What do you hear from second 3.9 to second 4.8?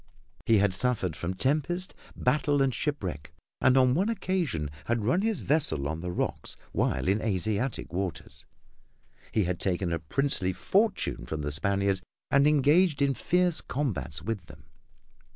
one occasion